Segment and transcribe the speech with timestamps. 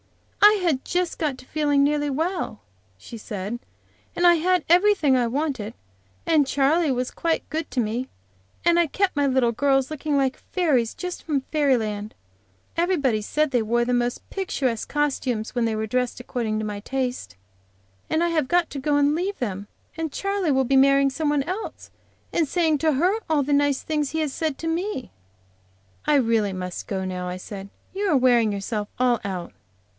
[0.41, 2.61] "I had just got to feeling nearly well,"
[2.97, 3.59] she said,
[4.15, 5.75] "and I had everything I wanted,
[6.25, 8.09] and Charley was quite good to me,
[8.65, 12.15] and I kept my little girls looking like fairies, just from fairy land.
[12.75, 16.79] Everybody said they wore the most picturesque costumes when they were dressed according to my
[16.79, 17.35] taste.
[18.09, 21.45] And I have got to go and leave them, and Charley will be marrying somebody
[21.45, 21.91] else,
[22.33, 25.11] and saying to her all the nice things he has said to me."
[26.05, 27.69] "I really must go now," I said.
[27.93, 29.53] "You are wearing yourself all out."